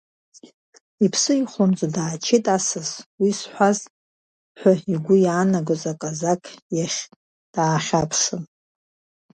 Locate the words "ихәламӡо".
1.39-1.87